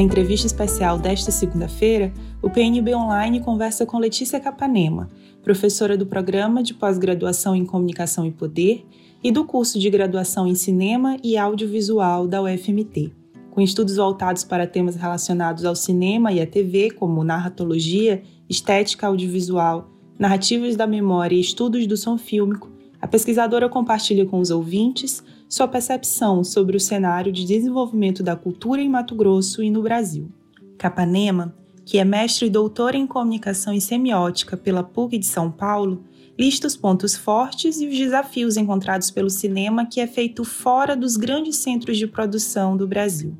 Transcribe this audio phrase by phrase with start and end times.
[0.00, 2.10] Na entrevista especial desta segunda-feira,
[2.40, 5.10] o PNB Online conversa com Letícia Capanema,
[5.42, 8.82] professora do Programa de Pós-Graduação em Comunicação e Poder
[9.22, 13.12] e do curso de graduação em Cinema e Audiovisual da UFMT.
[13.50, 19.90] Com estudos voltados para temas relacionados ao cinema e à TV, como narratologia, estética audiovisual,
[20.18, 22.70] narrativas da memória e estudos do som fílmico,
[23.02, 28.80] a pesquisadora compartilha com os ouvintes sua percepção sobre o cenário de desenvolvimento da cultura
[28.80, 30.30] em Mato Grosso e no Brasil.
[30.78, 31.52] Capanema,
[31.84, 36.04] que é mestre e doutora em comunicação e semiótica pela PUC de São Paulo,
[36.38, 41.16] lista os pontos fortes e os desafios encontrados pelo cinema que é feito fora dos
[41.16, 43.36] grandes centros de produção do Brasil.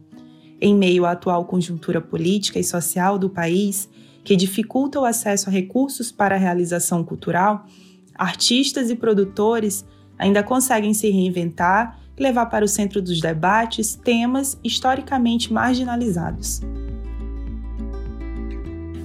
[0.60, 3.88] Em meio à atual conjuntura política e social do país,
[4.24, 7.66] que dificulta o acesso a recursos para a realização cultural,
[8.16, 9.86] artistas e produtores
[10.18, 16.60] ainda conseguem se reinventar levar para o centro dos debates temas historicamente marginalizados.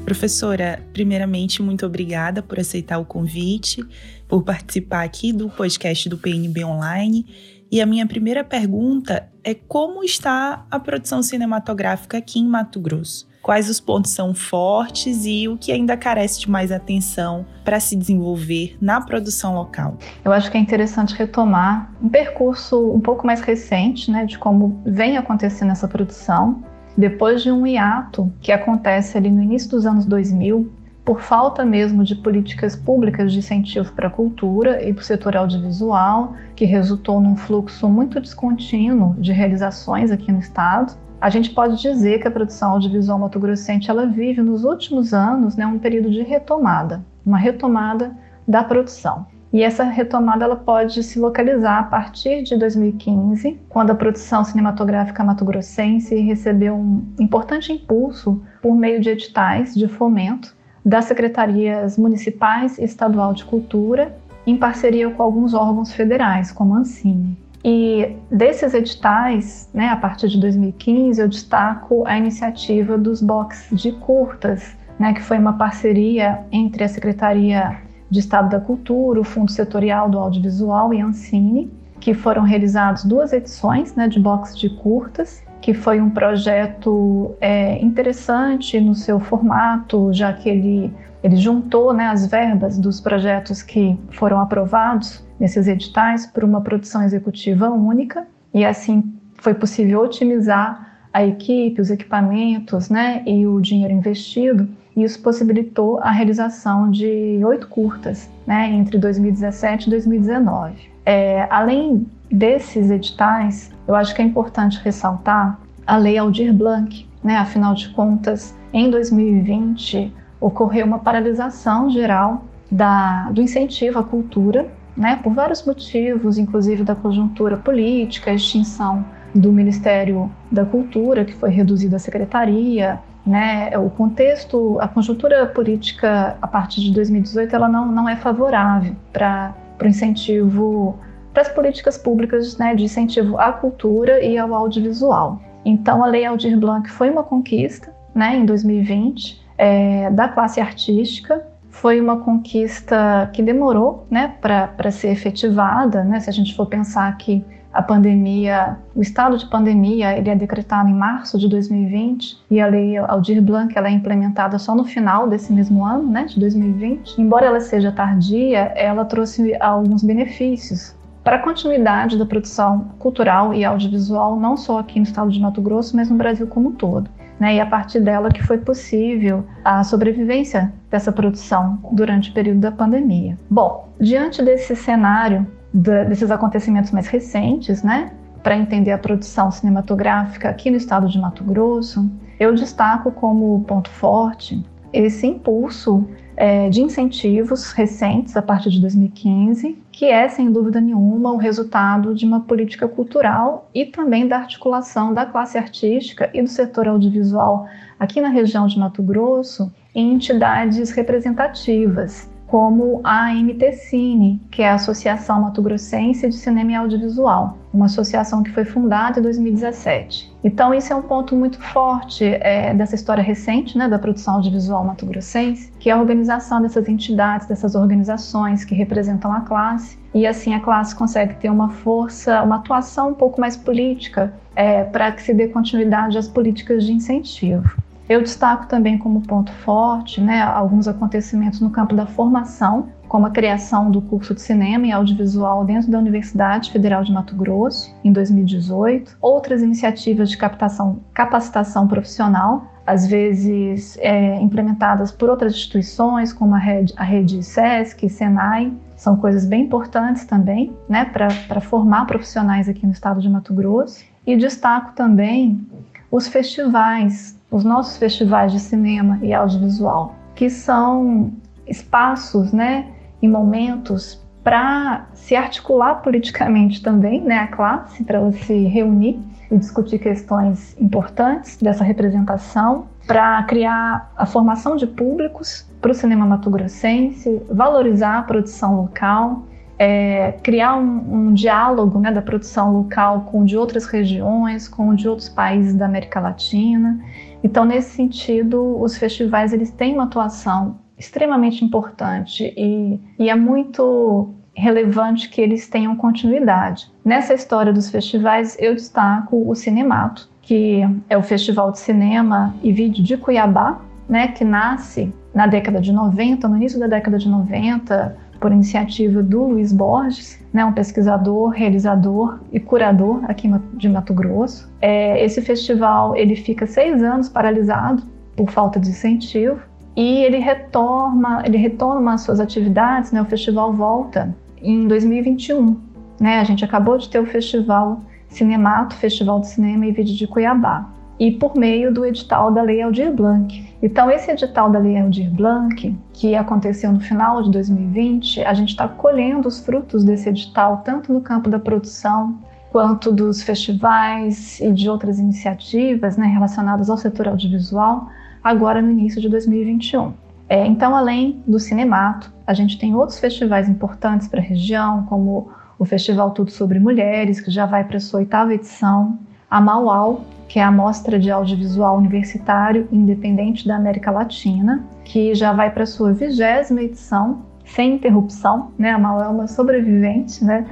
[0.04, 3.84] Professora, primeiramente, muito obrigada por aceitar o convite,
[4.28, 7.26] por participar aqui do podcast do PNB Online.
[7.72, 13.28] E a minha primeira pergunta é como está a produção cinematográfica aqui em Mato Grosso?
[13.46, 17.96] Quais os pontos são fortes e o que ainda carece de mais atenção para se
[17.96, 20.00] desenvolver na produção local.
[20.24, 24.82] Eu acho que é interessante retomar um percurso um pouco mais recente, né, de como
[24.84, 26.64] vem acontecendo essa produção,
[26.98, 30.68] depois de um hiato que acontece ali no início dos anos 2000,
[31.04, 35.38] por falta mesmo de políticas públicas de incentivo para a cultura e para o setor
[35.38, 41.82] audiovisual, que resultou num fluxo muito descontínuo de realizações aqui no estado a gente pode
[41.82, 46.22] dizer que a produção audiovisual mato-grossense ela vive nos últimos anos né, um período de
[46.22, 48.16] retomada, uma retomada
[48.48, 49.26] da produção.
[49.52, 55.24] E essa retomada ela pode se localizar a partir de 2015, quando a produção cinematográfica
[55.24, 60.54] mato-grossense recebeu um importante impulso por meio de editais de fomento
[60.84, 64.16] das secretarias municipais e estadual de cultura,
[64.46, 67.38] em parceria com alguns órgãos federais, como a Ancine.
[67.68, 73.92] E desses editais, né, a partir de 2015, eu destaco a iniciativa dos boxes de
[73.92, 79.52] curtas, né, que foi uma parceria entre a Secretaria de Estado da Cultura, o Fundo
[79.52, 84.70] Setorial do Audiovisual e a Ancine, que foram realizadas duas edições né, de boxes de
[84.70, 90.94] curtas, que foi um projeto é, interessante no seu formato, já que ele,
[91.24, 97.02] ele juntou né, as verbas dos projetos que foram aprovados nesses editais por uma produção
[97.02, 103.92] executiva única e assim foi possível otimizar a equipe, os equipamentos né, e o dinheiro
[103.92, 104.70] investido.
[104.96, 110.76] E isso possibilitou a realização de oito curtas né, entre 2017 e 2019.
[111.04, 117.08] É, além desses editais, eu acho que é importante ressaltar a Lei Aldir Blanc.
[117.24, 124.68] Né, afinal de contas, em 2020 ocorreu uma paralisação geral da, do incentivo à cultura
[124.96, 131.34] né, por vários motivos, inclusive da conjuntura política, a extinção do Ministério da Cultura, que
[131.34, 137.68] foi reduzido à secretaria, né, o contexto, a conjuntura política a partir de 2018, ela
[137.68, 140.98] não, não é favorável para o incentivo,
[141.36, 145.42] para as políticas públicas né, de incentivo à cultura e ao audiovisual.
[145.66, 151.46] Então, a Lei Aldir Blanc foi uma conquista né, em 2020 é, da classe artística,
[151.70, 156.06] foi uma conquista que demorou né, para ser efetivada.
[156.06, 156.22] Né?
[156.22, 157.44] Se a gente for pensar que
[157.74, 162.68] a pandemia, o estado de pandemia, ele é decretado em março de 2020 e a
[162.68, 167.20] lei Aldir Blanc ela é implementada só no final desse mesmo ano, né, de 2020.
[167.20, 173.66] Embora ela seja tardia, ela trouxe alguns benefícios para a continuidade da produção cultural e
[173.66, 177.10] audiovisual, não só aqui no estado de Mato Grosso, mas no Brasil como um todo
[177.40, 177.56] né?
[177.56, 182.72] E a partir dela que foi possível a sobrevivência dessa produção durante o período da
[182.72, 183.38] pandemia.
[183.50, 188.12] Bom, diante desse cenário, desses acontecimentos mais recentes, né?
[188.42, 192.10] Para entender a produção cinematográfica aqui no estado de Mato Grosso,
[192.40, 194.64] eu destaco como ponto forte
[194.94, 196.08] esse impulso
[196.38, 202.14] é, de incentivos recentes, a partir de 2015, que é, sem dúvida nenhuma, o resultado
[202.14, 207.66] de uma política cultural e também da articulação da classe artística e do setor audiovisual
[207.98, 214.76] aqui na região de Mato Grosso em entidades representativas, como a MTCine, que é a
[214.76, 220.34] Associação Mato Grossense de Cinema e Audiovisual, uma associação que foi fundada em 2017.
[220.44, 224.86] Então, isso é um ponto muito forte é, dessa história recente né, da produção audiovisual
[224.86, 230.54] mato-grossense, que é a organização dessas entidades, dessas organizações que representam a classe, e assim
[230.54, 235.22] a classe consegue ter uma força, uma atuação um pouco mais política é, para que
[235.22, 237.70] se dê continuidade às políticas de incentivo.
[238.08, 243.32] Eu destaco também como ponto forte né, alguns acontecimentos no campo da formação, como a
[243.32, 248.12] criação do curso de cinema e audiovisual dentro da Universidade Federal de Mato Grosso, em
[248.12, 256.60] 2018, outras iniciativas de capacitação profissional, às vezes é, implementadas por outras instituições, como a
[256.60, 262.86] rede, a rede SESC, Senai, são coisas bem importantes também, né, para formar profissionais aqui
[262.86, 264.04] no estado de Mato Grosso.
[264.26, 265.66] E destaco também
[266.12, 271.32] os festivais os nossos festivais de cinema e audiovisual, que são
[271.68, 272.88] espaços, né,
[273.22, 279.20] e momentos para se articular politicamente também, né, a classe, para ela se reunir
[279.50, 286.26] e discutir questões importantes dessa representação, para criar a formação de públicos para o cinema
[286.26, 289.44] mato-grossense, valorizar a produção local,
[289.78, 295.08] é, criar um, um diálogo né, da produção local com de outras regiões, com de
[295.08, 297.00] outros países da América Latina.
[297.46, 304.34] Então, nesse sentido, os festivais eles têm uma atuação extremamente importante e, e é muito
[304.56, 306.92] relevante que eles tenham continuidade.
[307.06, 312.72] Nessa história dos festivais, eu destaco o Cinemato, que é o Festival de Cinema e
[312.72, 317.30] Vídeo de Cuiabá, né, que nasce na década de 90, no início da década de
[317.30, 324.14] 90, por iniciativa do Luiz Borges, né, um pesquisador, realizador e curador aqui de Mato
[324.14, 324.72] Grosso.
[324.80, 328.04] É, esse festival ele fica seis anos paralisado
[328.36, 329.60] por falta de incentivo
[329.96, 333.12] e ele retoma, ele retoma as suas atividades.
[333.12, 335.76] Né, o festival volta em 2021.
[336.20, 338.00] Né, a gente acabou de ter o festival
[338.30, 340.88] Cinemato, Festival de Cinema e Vídeo de Cuiabá
[341.20, 343.76] e por meio do edital da Lei Aldir Blanc.
[343.82, 348.70] Então, esse edital da Lei Aldir Blanc, que aconteceu no final de 2020, a gente
[348.70, 352.38] está colhendo os frutos desse edital, tanto no campo da produção,
[352.72, 358.10] quanto dos festivais e de outras iniciativas né, relacionadas ao setor audiovisual,
[358.44, 360.14] agora no início de 2021.
[360.50, 365.50] É, então, além do Cinemato, a gente tem outros festivais importantes para a região, como
[365.80, 369.18] o Festival Tudo Sobre Mulheres, que já vai para a sua oitava edição,
[369.56, 375.54] a Mauau, que é a Mostra de Audiovisual Universitário Independente da América Latina, que já
[375.54, 378.92] vai para a sua vigésima edição, sem interrupção, né?
[378.92, 380.66] A Mauau é uma sobrevivente, né?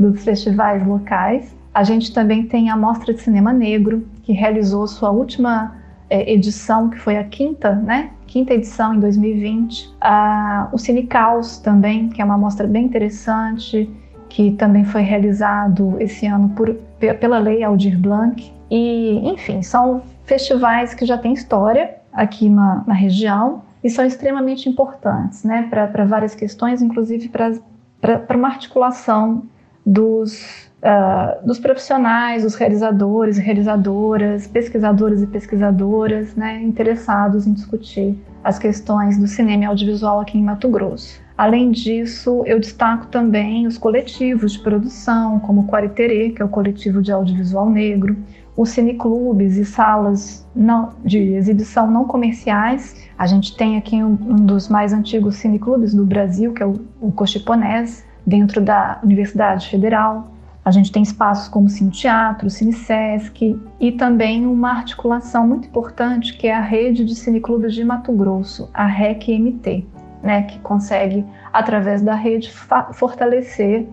[0.00, 1.54] Dos festivais locais.
[1.72, 5.76] A gente também tem a Mostra de Cinema Negro, que realizou sua última
[6.10, 8.10] é, edição, que foi a quinta, né?
[8.26, 9.94] Quinta edição em 2020.
[10.00, 13.88] Ah, o Cine Caos também, que é uma mostra bem interessante,
[14.34, 18.52] que também foi realizado esse ano por, pela Lei Aldir Blanc.
[18.68, 24.68] E, enfim, são festivais que já têm história aqui na, na região e são extremamente
[24.68, 29.44] importantes né, para várias questões, inclusive para uma articulação
[29.86, 38.18] dos, uh, dos profissionais, dos realizadores e realizadoras, pesquisadores e pesquisadoras né, interessados em discutir
[38.42, 41.23] as questões do cinema e audiovisual aqui em Mato Grosso.
[41.36, 46.48] Além disso, eu destaco também os coletivos de produção, como o Quariterê, que é o
[46.48, 48.16] coletivo de audiovisual negro,
[48.56, 52.94] os cineclubes e salas não, de exibição não comerciais.
[53.18, 56.80] A gente tem aqui um, um dos mais antigos cineclubes do Brasil, que é o,
[57.00, 60.30] o Cochiponés, dentro da Universidade Federal.
[60.64, 65.46] A gente tem espaços como o Cine Teatro, o Cine Sesc e também uma articulação
[65.46, 69.84] muito importante que é a rede de cineclubes de Mato Grosso, a REC-MT
[70.24, 72.50] né, que consegue, através da rede,
[72.94, 73.86] fortalecer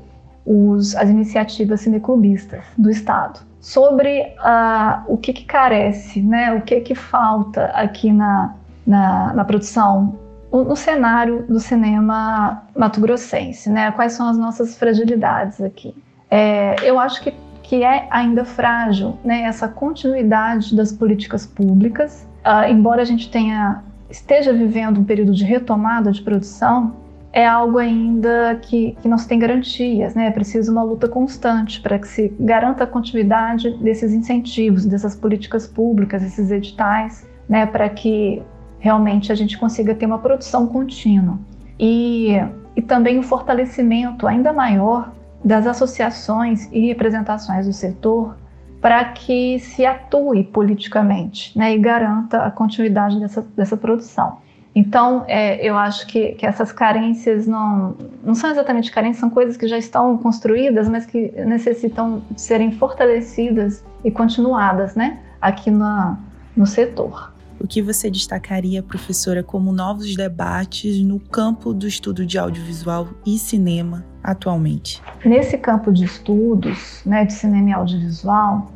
[0.45, 3.41] os, as iniciativas cineclubistas do Estado.
[3.59, 8.55] Sobre uh, o que, que, carece, né, o que, que falta aqui na,
[8.88, 10.17] na, na produção,
[10.51, 15.93] no, no, cenário do cinema mato-grossense, né, quais são as nossas fragilidades aqui.
[16.29, 22.67] É, eu acho que, que é ainda frágil né, essa continuidade das políticas públicas, uh,
[22.67, 26.96] embora a gente tenha esteja vivendo um período de retomada de produção,
[27.34, 30.27] é algo ainda que, que não se tem garantias, né?
[30.27, 35.65] É preciso uma luta constante para que se garanta a continuidade desses incentivos, dessas políticas
[35.65, 37.65] públicas, esses editais, né?
[37.65, 38.44] Para que
[38.80, 41.39] realmente a gente consiga ter uma produção contínua.
[41.80, 42.34] E,
[42.75, 45.13] e também o fortalecimento ainda maior
[45.44, 48.36] das associações e representações do setor
[48.81, 54.39] para que se atue politicamente né, e garanta a continuidade dessa, dessa produção.
[54.73, 59.57] Então, é, eu acho que, que, essas carências não, não são exatamente carências, são coisas
[59.57, 66.17] que já estão construídas, mas que necessitam serem fortalecidas e continuadas né, aqui na,
[66.55, 67.30] no setor.
[67.62, 73.38] O que você destacaria, professora, como novos debates no campo do estudo de audiovisual e
[73.38, 75.00] cinema atualmente?
[75.24, 78.72] Nesse campo de estudos né, de cinema e audiovisual,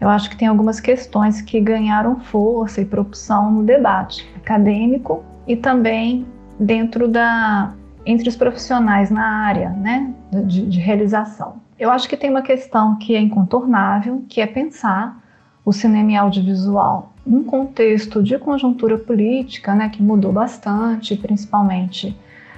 [0.00, 5.56] eu acho que tem algumas questões que ganharam força e propulsão no debate acadêmico e
[5.56, 6.24] também
[6.60, 7.74] dentro da
[8.06, 10.14] entre os profissionais na área, né,
[10.46, 11.56] de, de realização.
[11.76, 15.20] Eu acho que tem uma questão que é incontornável, que é pensar
[15.64, 22.16] o cinema e audiovisual num contexto de conjuntura política, né, que mudou bastante, principalmente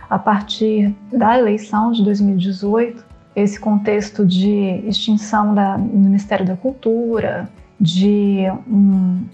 [0.08, 7.50] a partir da eleição de 2018, esse contexto de extinção da, do Ministério da Cultura,
[7.80, 9.24] de um,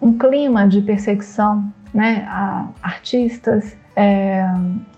[0.00, 4.46] um clima de perseguição né, a artistas, é,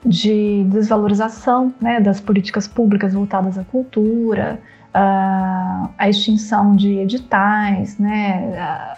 [0.04, 4.60] de desvalorização né, das políticas públicas voltadas à cultura,
[4.92, 8.96] a, a extinção de editais, né, a,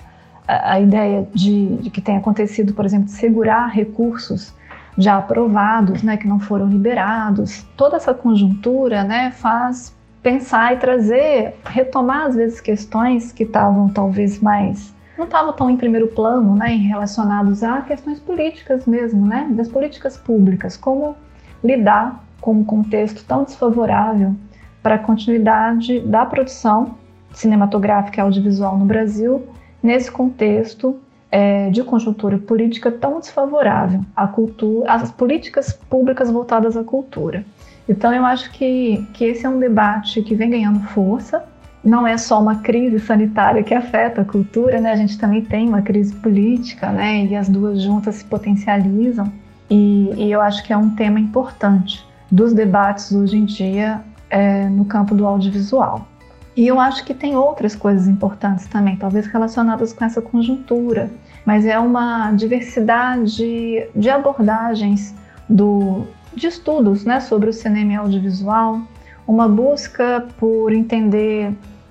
[0.51, 4.55] a ideia de, de, que tem acontecido, por exemplo, de segurar recursos
[4.99, 7.65] já aprovados, né, que não foram liberados.
[7.77, 14.41] Toda essa conjuntura né, faz pensar e trazer, retomar às vezes questões que estavam talvez
[14.41, 19.69] mais não estavam tão em primeiro plano, né, relacionados a questões políticas mesmo, né, das
[19.69, 21.15] políticas públicas, como
[21.63, 24.35] lidar com um contexto tão desfavorável
[24.83, 26.95] para a continuidade da produção
[27.35, 29.47] cinematográfica e audiovisual no Brasil,
[29.83, 30.99] nesse contexto
[31.31, 37.45] é, de conjuntura política tão desfavorável à cultura, às políticas públicas voltadas à cultura.
[37.89, 41.45] Então, eu acho que, que esse é um debate que vem ganhando força
[41.83, 44.93] não é só uma crise sanitária que afeta a cultura, né?
[44.93, 47.25] A gente também tem uma crise política, né?
[47.25, 49.33] E as duas juntas se potencializam.
[49.71, 54.69] E, e eu acho que é um tema importante dos debates hoje em dia é,
[54.69, 56.07] no campo do audiovisual.
[56.57, 61.11] E eu acho que tem outras coisas importantes também, talvez relacionadas com essa conjuntura,
[61.45, 65.15] mas é uma diversidade de abordagens
[65.49, 68.81] do, de estudos né, sobre o cinema e audiovisual,
[69.27, 71.51] uma busca por entender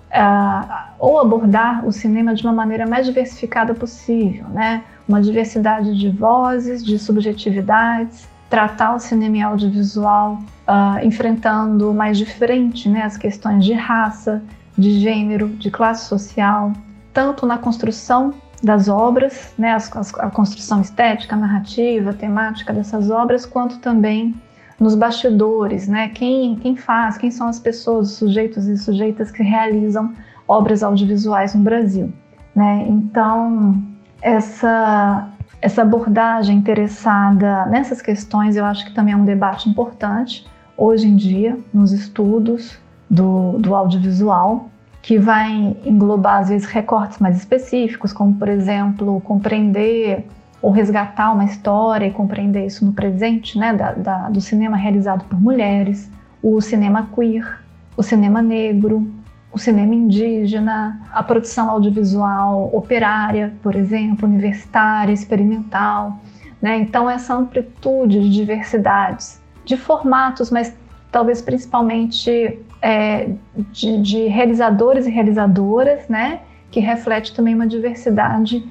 [0.09, 4.83] uh, ou abordar o cinema de uma maneira mais diversificada possível, né?
[5.07, 12.25] Uma diversidade de vozes, de subjetividades, tratar o cinema e audiovisual uh, enfrentando mais de
[12.25, 14.41] frente né, as questões de raça,
[14.77, 16.73] de gênero, de classe social,
[17.13, 19.77] tanto na construção das obras, né,
[20.17, 24.35] a construção estética, narrativa, temática dessas obras, quanto também
[24.79, 26.09] nos bastidores, né?
[26.09, 30.13] Quem, quem faz, quem são as pessoas, os sujeitos e sujeitas que realizam
[30.47, 32.11] obras audiovisuais no Brasil,
[32.55, 32.85] né?
[32.87, 33.81] Então,
[34.21, 35.29] essa,
[35.61, 40.45] essa abordagem interessada nessas questões, eu acho que também é um debate importante
[40.77, 42.77] hoje em dia nos estudos
[43.09, 44.69] do, do audiovisual,
[45.01, 50.25] que vai englobar, às vezes, recortes mais específicos, como, por exemplo, compreender
[50.61, 55.23] ou resgatar uma história e compreender isso no presente, né, da, da, do cinema realizado
[55.25, 56.11] por mulheres,
[56.43, 57.61] o cinema queer,
[57.95, 59.09] o cinema negro,
[59.51, 66.19] o cinema indígena, a produção audiovisual operária, por exemplo, universitária, experimental.
[66.61, 66.77] Né?
[66.77, 70.75] Então, essa amplitude de diversidades, de formatos, mas
[71.11, 73.29] talvez principalmente é,
[73.71, 76.41] de, de realizadores e realizadoras, né?
[76.69, 78.63] que reflete também uma diversidade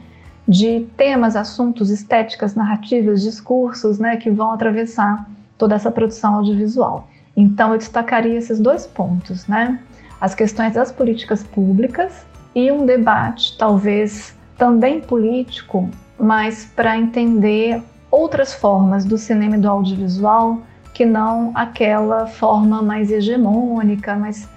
[0.46, 7.06] de temas, assuntos, estéticas, narrativas, discursos, né, que vão atravessar toda essa produção audiovisual.
[7.36, 9.78] Então, eu destacaria esses dois pontos, né?
[10.20, 18.54] As questões das políticas públicas e um debate, talvez também político, mas para entender outras
[18.54, 20.60] formas do cinema e do audiovisual
[20.92, 24.48] que não aquela forma mais hegemônica, mais,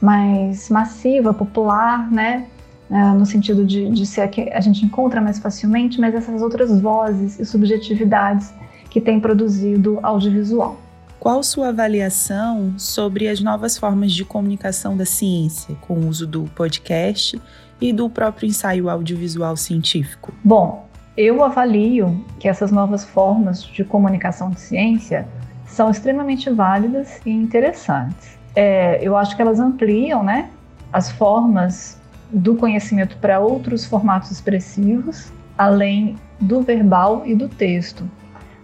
[0.00, 2.46] mais massiva, popular, né?
[2.90, 6.42] uh, no sentido de, de ser a que a gente encontra mais facilmente, mas essas
[6.42, 8.52] outras vozes e subjetividades
[8.90, 10.76] que tem produzido audiovisual.
[11.20, 16.44] Qual sua avaliação sobre as novas formas de comunicação da ciência, com o uso do
[16.56, 17.38] podcast
[17.78, 20.32] e do próprio ensaio audiovisual científico?
[20.42, 25.28] Bom, eu avalio que essas novas formas de comunicação de ciência
[25.66, 28.38] são extremamente válidas e interessantes.
[28.56, 30.48] É, eu acho que elas ampliam né,
[30.90, 32.00] as formas
[32.30, 38.08] do conhecimento para outros formatos expressivos, além do verbal e do texto.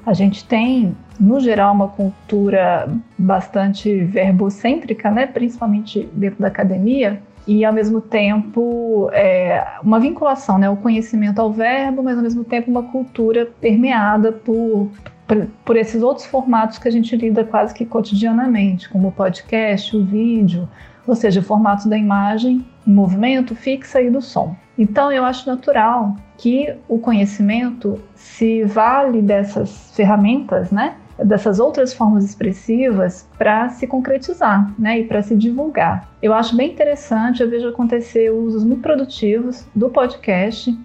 [0.06, 5.26] A gente tem, no geral, uma cultura bastante verbocêntrica, né?
[5.26, 10.68] principalmente dentro da academia, e ao mesmo tempo é, uma vinculação, né?
[10.68, 14.90] O conhecimento ao verbo, mas ao mesmo tempo uma cultura permeada por,
[15.28, 19.96] por, por esses outros formatos que a gente lida quase que cotidianamente, como o podcast,
[19.96, 20.68] o vídeo,
[21.06, 24.56] ou seja, formatos da imagem, movimento, fixa e do som.
[24.76, 30.96] Então eu acho natural que o conhecimento se vale dessas ferramentas, né?
[31.18, 36.08] Dessas outras formas expressivas para se concretizar né, e para se divulgar.
[36.22, 40.76] Eu acho bem interessante, eu vejo acontecer usos muito produtivos do podcast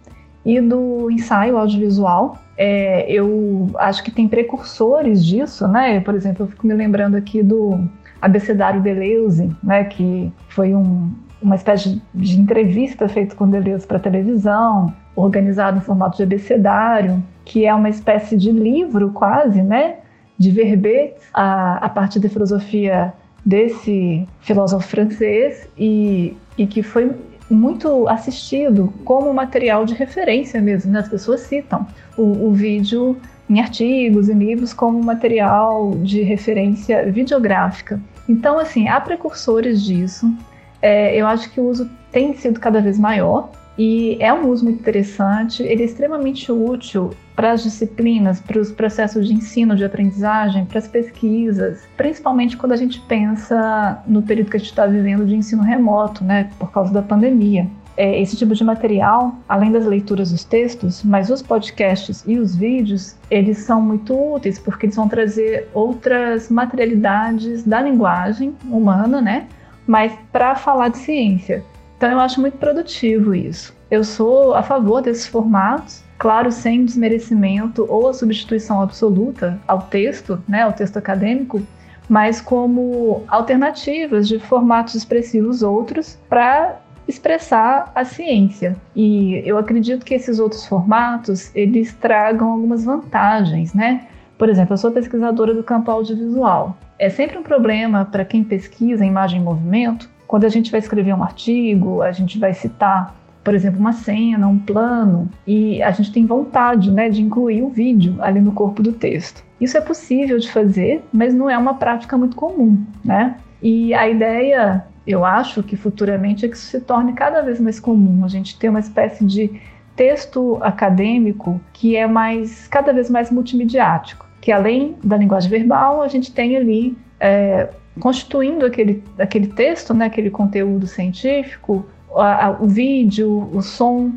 [0.46, 2.38] e do ensaio audiovisual.
[2.58, 6.00] É, eu acho que tem precursores disso, né?
[6.00, 7.88] Por exemplo, eu fico me lembrando aqui do
[8.22, 9.84] Abecedário Deleuze, né?
[9.84, 11.12] Que foi um,
[11.42, 17.66] uma espécie de entrevista feita com Deleuze para televisão, organizado em formato de abecedário, que
[17.66, 19.98] é uma espécie de livro quase, né?
[20.42, 23.14] De verbetes a, a partir da filosofia
[23.46, 27.12] desse filósofo francês e, e que foi
[27.50, 31.00] muito assistido como material de referência mesmo, né?
[31.00, 31.86] as pessoas citam
[32.18, 33.18] o, o vídeo
[33.48, 38.00] em artigos e livros como material de referência videográfica.
[38.28, 40.34] Então, assim, há precursores disso.
[40.82, 44.64] É, eu acho que o uso tem sido cada vez maior e é um uso
[44.66, 45.64] muito interessante.
[45.64, 50.80] Ele é extremamente útil para as disciplinas, para os processos de ensino, de aprendizagem, para
[50.80, 55.36] as pesquisas, principalmente quando a gente pensa no período que a gente está vivendo de
[55.36, 57.68] ensino remoto, né, por causa da pandemia.
[57.98, 62.56] É, esse tipo de material, além das leituras dos textos, mas os podcasts e os
[62.56, 69.48] vídeos, eles são muito úteis porque eles vão trazer outras materialidades da linguagem humana, né,
[69.86, 71.64] mas para falar de ciência.
[72.02, 73.78] Então eu acho muito produtivo isso.
[73.92, 80.44] Eu sou a favor desses formatos, claro, sem desmerecimento ou a substituição absoluta ao texto,
[80.50, 81.62] né, ao texto acadêmico,
[82.10, 88.76] mas como alternativas de formatos expressivos outros para expressar a ciência.
[88.96, 94.08] E eu acredito que esses outros formatos, eles tragam algumas vantagens, né?
[94.40, 96.76] Por exemplo, eu sou pesquisadora do campo audiovisual.
[96.98, 101.14] É sempre um problema para quem pesquisa imagem e movimento, quando a gente vai escrever
[101.14, 106.12] um artigo, a gente vai citar por exemplo, uma cena, um plano, e a gente
[106.12, 109.44] tem vontade né, de incluir o vídeo ali no corpo do texto.
[109.60, 113.38] Isso é possível de fazer, mas não é uma prática muito comum, né?
[113.60, 117.80] E a ideia, eu acho que futuramente é que isso se torne cada vez mais
[117.80, 119.60] comum, a gente ter uma espécie de
[119.96, 126.08] texto acadêmico que é mais cada vez mais multimediático, que além da linguagem verbal, a
[126.08, 132.68] gente tem ali é, constituindo aquele, aquele texto, né, aquele conteúdo científico, a, a, o
[132.68, 134.12] vídeo, o som.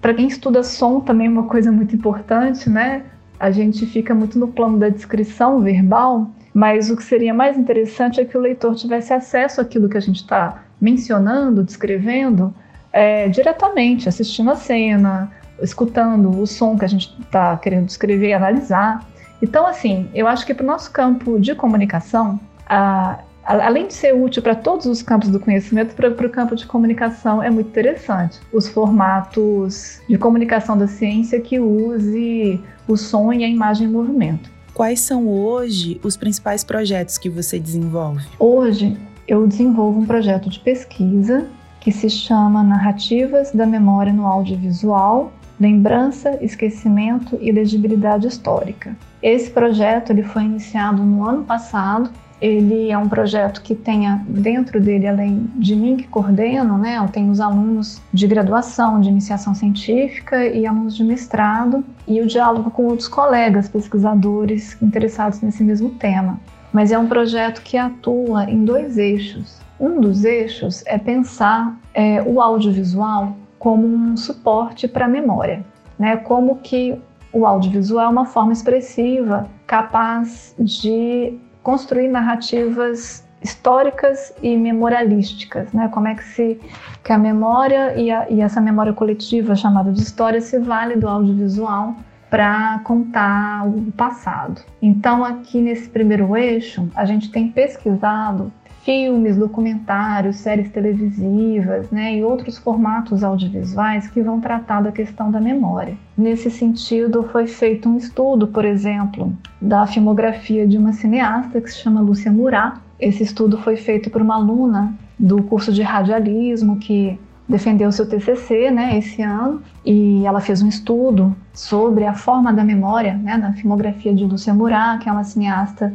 [0.00, 3.04] Para quem estuda som também é uma coisa muito importante, né?
[3.38, 8.20] A gente fica muito no plano da descrição verbal, mas o que seria mais interessante
[8.20, 12.54] é que o leitor tivesse acesso àquilo que a gente está mencionando, descrevendo,
[12.92, 18.32] é, diretamente, assistindo a cena, escutando o som que a gente está querendo descrever e
[18.32, 19.04] analisar.
[19.42, 24.14] Então, assim, eu acho que para o nosso campo de comunicação, a, além de ser
[24.14, 28.40] útil para todos os campos do conhecimento, para o campo de comunicação é muito interessante.
[28.52, 34.50] Os formatos de comunicação da ciência que use o som e a imagem em movimento.
[34.72, 38.26] Quais são hoje os principais projetos que você desenvolve?
[38.38, 38.96] Hoje
[39.28, 41.46] eu desenvolvo um projeto de pesquisa
[41.80, 48.96] que se chama Narrativas da Memória no Audiovisual, Lembrança, Esquecimento e Legibilidade Histórica.
[49.22, 54.80] Esse projeto ele foi iniciado no ano passado ele é um projeto que tenha dentro
[54.80, 59.54] dele, além de mim que coordeno, né, eu tenho os alunos de graduação, de iniciação
[59.54, 65.90] científica e alunos de mestrado, e o diálogo com outros colegas pesquisadores interessados nesse mesmo
[65.90, 66.38] tema.
[66.72, 69.60] Mas é um projeto que atua em dois eixos.
[69.78, 75.64] Um dos eixos é pensar é, o audiovisual como um suporte para a memória,
[75.98, 76.16] né?
[76.16, 77.00] Como que
[77.32, 85.88] o audiovisual é uma forma expressiva capaz de construir narrativas históricas e memorialísticas, né?
[85.88, 86.60] Como é que se
[87.02, 91.08] que a memória e, a, e essa memória coletiva chamada de história se vale do
[91.08, 91.96] audiovisual
[92.30, 94.62] para contar o passado.
[94.80, 98.50] Então, aqui nesse primeiro eixo, a gente tem pesquisado
[98.84, 105.40] filmes, documentários, séries televisivas né, e outros formatos audiovisuais que vão tratar da questão da
[105.40, 105.96] memória.
[106.16, 111.78] Nesse sentido, foi feito um estudo, por exemplo, da filmografia de uma cineasta que se
[111.78, 112.76] chama Lúcia Murat.
[113.00, 117.18] Esse estudo foi feito por uma aluna do curso de radialismo que
[117.48, 122.64] defendeu seu TCC né, esse ano e ela fez um estudo sobre a forma da
[122.64, 125.92] memória né, na filmografia de Lúcia Murat, que é uma cineasta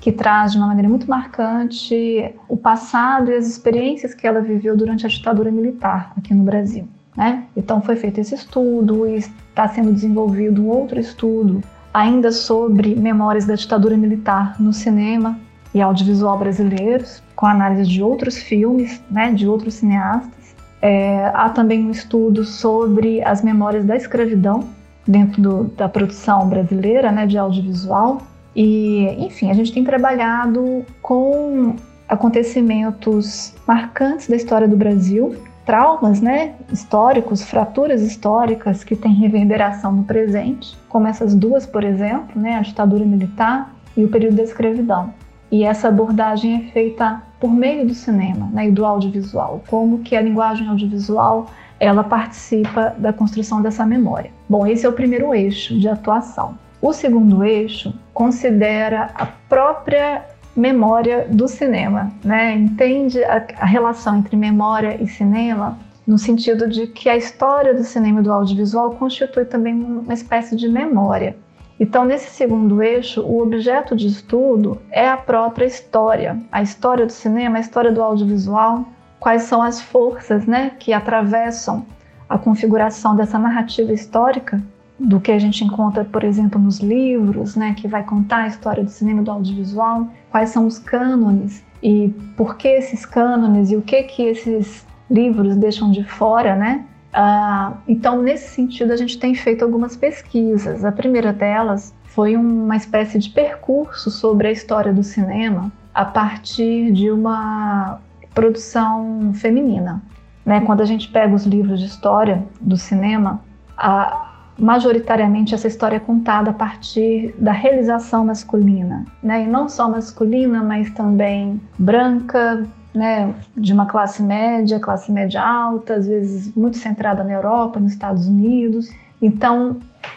[0.00, 4.76] que traz de uma maneira muito marcante o passado e as experiências que ela viveu
[4.76, 6.86] durante a ditadura militar aqui no Brasil.
[7.16, 7.44] Né?
[7.56, 13.46] Então foi feito esse estudo e está sendo desenvolvido um outro estudo ainda sobre memórias
[13.46, 15.38] da ditadura militar no cinema
[15.72, 20.54] e audiovisual brasileiros, com análise de outros filmes, né, de outros cineastas.
[20.82, 24.64] É, há também um estudo sobre as memórias da escravidão
[25.06, 28.22] dentro do, da produção brasileira, né, de audiovisual.
[28.56, 31.76] E, enfim, a gente tem trabalhado com
[32.08, 40.04] acontecimentos marcantes da história do Brasil, traumas, né, históricos, fraturas históricas que têm reverberação no
[40.04, 45.12] presente, como essas duas, por exemplo, né, a ditadura militar e o período da escravidão.
[45.50, 50.16] E essa abordagem é feita por meio do cinema né, e do audiovisual, como que
[50.16, 54.30] a linguagem audiovisual ela participa da construção dessa memória.
[54.48, 56.56] Bom, esse é o primeiro eixo de atuação.
[56.80, 60.24] O segundo eixo considera a própria
[60.56, 62.54] memória do cinema, né?
[62.54, 67.82] Entende a, a relação entre memória e cinema no sentido de que a história do
[67.82, 71.36] cinema e do audiovisual constitui também uma espécie de memória.
[71.78, 77.12] Então, nesse segundo eixo, o objeto de estudo é a própria história, a história do
[77.12, 78.86] cinema, a história do audiovisual,
[79.20, 81.84] quais são as forças né, que atravessam
[82.28, 84.62] a configuração dessa narrativa histórica,
[84.98, 88.82] do que a gente encontra, por exemplo, nos livros, né, que vai contar a história
[88.82, 93.76] do cinema e do audiovisual, quais são os cânones e por que esses cânones e
[93.76, 96.84] o que que esses livros deixam de fora, né?
[97.12, 100.84] Ah, então, nesse sentido, a gente tem feito algumas pesquisas.
[100.84, 106.92] A primeira delas foi uma espécie de percurso sobre a história do cinema a partir
[106.92, 108.00] de uma
[108.34, 110.02] produção feminina.
[110.44, 110.60] Né?
[110.60, 113.40] Quando a gente pega os livros de história do cinema,
[113.76, 114.25] a,
[114.58, 119.44] majoritariamente essa história é contada a partir da realização masculina, né?
[119.44, 125.94] E não só masculina, mas também branca, né, de uma classe média, classe média alta,
[125.94, 128.90] às vezes muito centrada na Europa, nos Estados Unidos.
[129.20, 129.76] Então,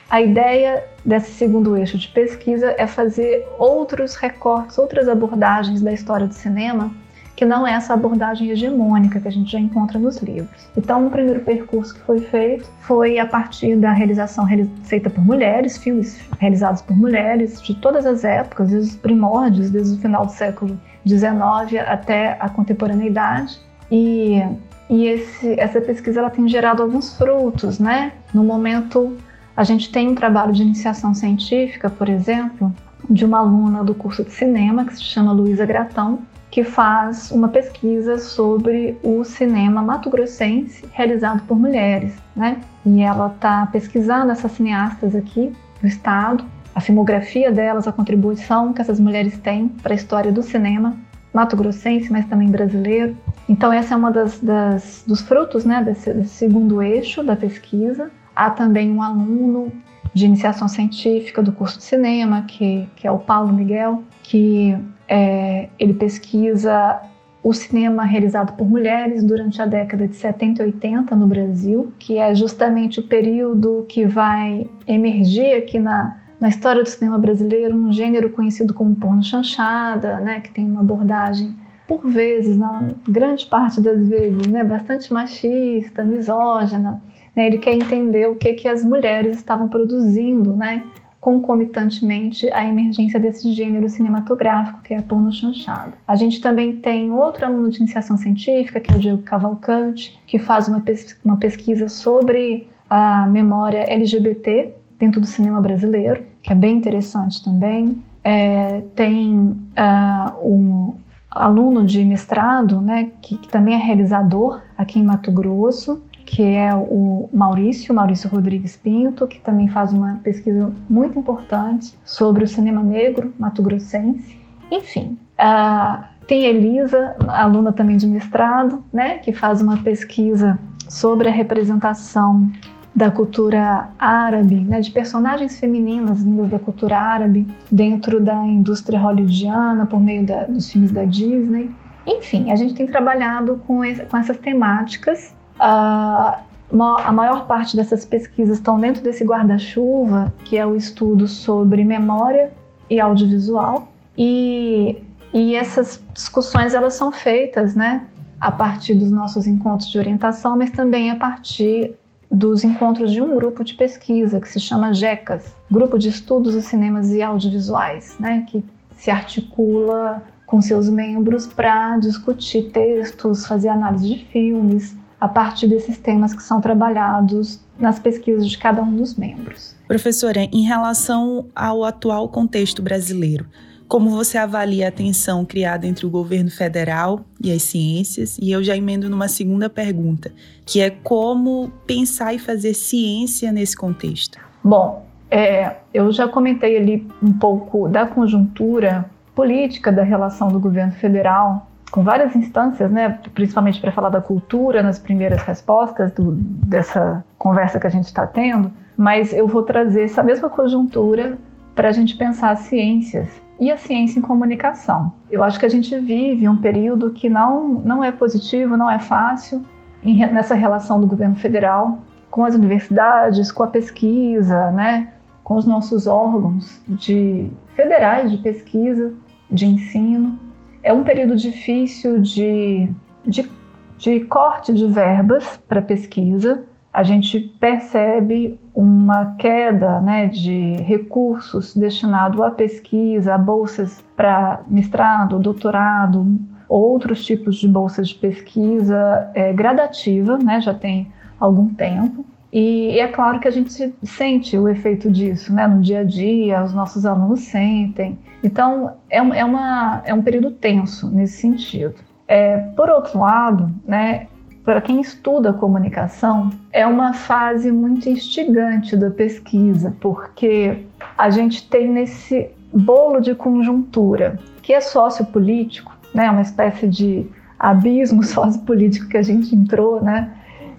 [0.10, 6.28] a ideia desse segundo eixo de pesquisa é fazer outros recortes, outras abordagens da história
[6.28, 6.92] do cinema,
[7.40, 10.68] que não é essa abordagem hegemônica que a gente já encontra nos livros.
[10.76, 14.46] Então, o primeiro percurso que foi feito foi a partir da realização
[14.84, 19.96] feita por mulheres, filmes realizados por mulheres de todas as épocas, desde os primórdios, desde
[19.96, 23.58] o final do século 19 até a contemporaneidade.
[23.90, 24.44] E,
[24.90, 28.12] e esse, essa pesquisa ela tem gerado alguns frutos, né?
[28.34, 29.16] No momento,
[29.56, 32.70] a gente tem um trabalho de iniciação científica, por exemplo,
[33.10, 36.20] de uma aluna do curso de cinema que se chama Luísa Gratão,
[36.52, 42.60] que faz uma pesquisa sobre o cinema mato-grossense realizado por mulheres, né?
[42.86, 46.44] E ela está pesquisando essas cineastas aqui do estado
[46.80, 50.96] a filmografia delas, a contribuição que essas mulheres têm para a história do cinema
[51.34, 53.18] mato-grossense, mas também brasileiro.
[53.48, 58.10] Então, essa é uma das, das dos frutos né, desse, desse, segundo eixo da pesquisa.
[58.36, 59.72] Há também um aluno
[60.14, 64.78] de iniciação científica do curso de cinema, que, que é o Paulo Miguel, que
[65.10, 67.02] é, ele pesquisa
[67.42, 72.18] o cinema realizado por mulheres durante a década de 70 e 80 no Brasil, que
[72.18, 77.92] é justamente o período que vai emergir aqui na, na história do cinema brasileiro um
[77.92, 81.56] gênero conhecido como porno chanchada, né, que tem uma abordagem
[81.88, 87.02] por vezes, na grande parte das vezes, né, bastante machista, misógina.
[87.36, 90.84] Né, ele quer entender o que que as mulheres estavam produzindo, né,
[91.20, 95.94] concomitantemente à emergência desse gênero cinematográfico, que é a porno chanchada.
[96.08, 100.40] A gente também tem outro aluno de iniciação científica, que é o Diego Cavalcante, que
[100.40, 106.56] faz uma, pes uma pesquisa sobre a memória LGBT dentro do cinema brasileiro, que é
[106.56, 108.02] bem interessante também.
[108.24, 110.94] É, tem uh, um
[111.30, 116.72] aluno de mestrado, né, que, que, também é realizador aqui em Mato Grosso, que é
[116.76, 122.84] o Maurício, Maurício Rodrigues Pinto, que também faz uma pesquisa muito importante sobre o cinema
[122.84, 124.38] negro mato-grossense.
[124.70, 131.32] Enfim, uh, tem Elisa, aluna também de mestrado, né, que faz uma pesquisa sobre a
[131.32, 132.52] representação
[132.96, 139.88] da cultura árabe, né, de personagens femininas vindas da cultura árabe dentro da indústria hollywoodiana
[139.88, 141.72] por meio da, dos filmes da Disney.
[142.06, 145.34] Enfim, a gente tem trabalhado com, esse, com essas temáticas.
[145.60, 152.52] A maior parte dessas pesquisas estão dentro desse guarda-chuva, que é o estudo sobre memória
[152.90, 153.92] e audiovisual.
[154.18, 155.02] E,
[155.34, 158.06] e essas discussões elas são feitas, né,
[158.40, 161.96] a partir dos nossos encontros de orientação, mas também a partir
[162.32, 166.62] dos encontros de um grupo de pesquisa que se chama GECAS, Grupo de Estudos de
[166.62, 168.64] Cinemas e Audiovisuais, né, que
[168.96, 175.98] se articula com seus membros para discutir textos, fazer análise de filmes, a partir desses
[175.98, 179.76] temas que são trabalhados nas pesquisas de cada um dos membros.
[179.88, 183.46] Professora, em relação ao atual contexto brasileiro,
[183.88, 188.38] como você avalia a tensão criada entre o governo federal e as ciências?
[188.38, 190.32] E eu já emendo numa segunda pergunta,
[190.64, 194.38] que é como pensar e fazer ciência nesse contexto.
[194.64, 200.92] Bom, é, eu já comentei ali um pouco da conjuntura política da relação do governo
[200.94, 207.24] federal com várias instâncias, né, principalmente para falar da cultura nas primeiras respostas do, dessa
[207.38, 211.38] conversa que a gente está tendo, mas eu vou trazer essa mesma conjuntura
[211.76, 215.14] para a gente pensar as ciências e a ciência em comunicação.
[215.32, 219.00] Eu acho que a gente vive um período que não, não é positivo, não é
[219.00, 219.64] fácil
[220.04, 222.00] em, nessa relação do governo federal
[222.30, 225.12] com as universidades, com a pesquisa, né,
[225.44, 229.14] com os nossos órgãos de federais de pesquisa,
[229.50, 230.38] de ensino
[230.84, 232.90] é um período difícil de,
[233.26, 233.50] de,
[233.98, 236.64] de corte de verbas para pesquisa.
[236.92, 245.38] A gente percebe uma queda né, de recursos destinados à pesquisa, a bolsas para mestrado,
[245.38, 252.26] doutorado, outros tipos de bolsas de pesquisa é, gradativa, né, já tem algum tempo.
[252.52, 255.68] E é claro que a gente sente o efeito disso, né?
[255.68, 258.18] No dia a dia, os nossos alunos sentem.
[258.44, 261.96] Então, é, é, uma, é um período tenso nesse sentido.
[262.28, 264.28] É, por outro lado, né,
[264.64, 270.86] para quem estuda comunicação, é uma fase muito instigante da pesquisa, porque
[271.18, 277.26] a gente tem nesse bolo de conjuntura, que é sociopolítico, né, uma espécie de
[277.58, 280.32] abismo sociopolítico que a gente entrou, né,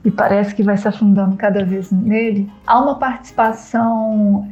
[0.05, 4.49] e parece que vai se afundando cada vez nele, há uma participação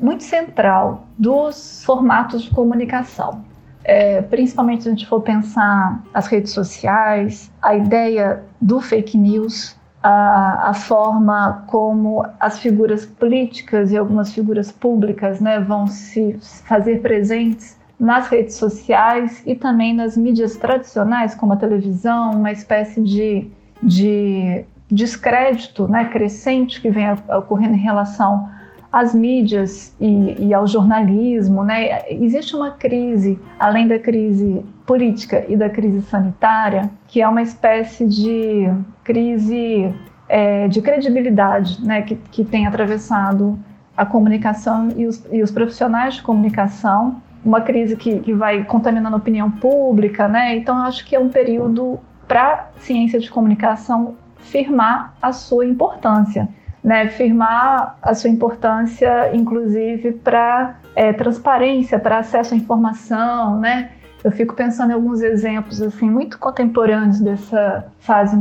[0.00, 3.44] muito central dos formatos de comunicação.
[3.84, 9.76] É, principalmente se a gente for pensar as redes sociais, a ideia do fake news,
[10.02, 17.00] a, a, forma como as figuras políticas e algumas figuras públicas né, vão se fazer
[17.00, 23.48] presentes nas redes sociais e também nas mídias tradicionais, como a televisão, uma espécie de,
[23.82, 28.48] de descrédito né, crescente que vem ocorrendo em relação
[28.92, 31.64] às mídias e, e, ao jornalismo.
[31.64, 32.02] Né?
[32.08, 38.06] Existe uma crise, além da crise política e da crise sanitária, que é uma espécie
[38.06, 38.70] de
[39.02, 39.92] crise
[40.28, 43.58] é, de credibilidade né, que, que tem atravessado
[43.96, 49.14] a comunicação e os, e os profissionais de comunicação uma crise que, que vai contaminando
[49.14, 50.56] a opinião pública, né?
[50.56, 56.48] Então, eu acho que é um período para ciência de comunicação firmar a sua importância,
[56.82, 57.08] né?
[57.08, 63.90] Firmar a sua importância, inclusive, para é, transparência, para acesso à informação, né?
[64.24, 68.36] Eu fico pensando em alguns exemplos assim muito contemporâneos dessa fase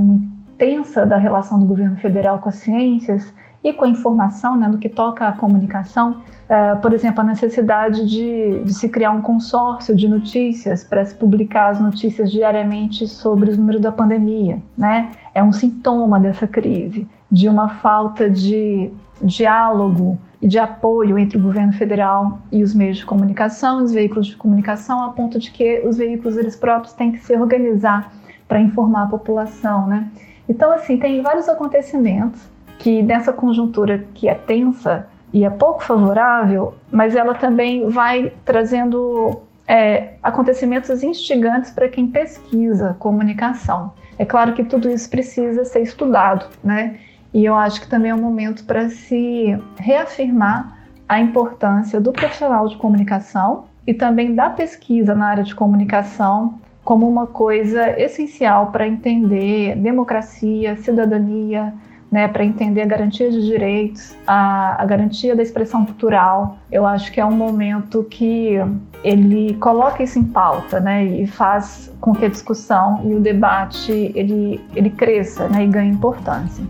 [0.58, 3.34] tensa da relação do governo federal com as ciências
[3.66, 6.22] e com a informação, né, no que toca à comunicação.
[6.48, 11.16] Uh, por exemplo, a necessidade de, de, se criar um consórcio de notícias para se
[11.16, 15.10] publicar as notícias diariamente sobre os números da pandemia, né?
[15.34, 21.42] É um sintoma dessa crise, de uma falta de diálogo e de apoio entre o
[21.42, 25.82] governo federal e os meios de comunicação, os veículos de comunicação, a ponto de que
[25.84, 28.14] os veículos eles próprios têm que se organizar
[28.48, 30.08] para informar a população, né?
[30.48, 36.76] Então, assim, tem vários acontecimentos que nessa conjuntura que é tensa e é pouco favorável,
[36.92, 43.94] mas ela também vai trazendo é, acontecimentos instigantes para quem pesquisa comunicação.
[44.18, 46.98] É claro que tudo isso precisa ser estudado, né?
[47.34, 52.68] E eu acho que também é um momento para se reafirmar a importância do profissional
[52.68, 58.88] de comunicação e também da pesquisa na área de comunicação como uma coisa essencial para
[58.88, 61.74] entender democracia, cidadania,
[62.12, 66.58] né, para entender a garantia de direitos, a, a, garantia da expressão cultural.
[66.72, 68.54] Eu acho que é um momento que
[69.04, 73.92] ele coloca isso em pauta, né, e faz com que a discussão e o debate
[74.16, 76.64] ele, ele cresça, né, e ganhe importância.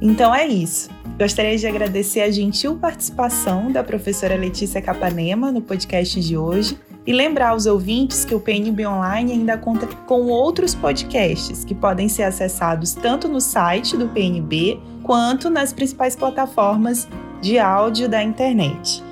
[0.00, 0.90] Então é isso.
[1.18, 7.12] Gostaria de agradecer a gentil participação da professora Letícia Capanema no podcast de hoje e
[7.12, 12.22] lembrar aos ouvintes que o PNB Online ainda conta com outros podcasts que podem ser
[12.22, 17.06] acessados tanto no site do PNB quanto nas principais plataformas
[17.40, 19.02] de áudio da internet.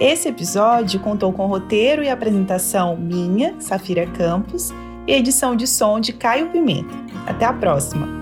[0.00, 4.72] Esse episódio contou com roteiro e apresentação minha, Safira Campos,
[5.06, 6.94] e edição de som de Caio Pimenta.
[7.26, 8.21] Até a próxima!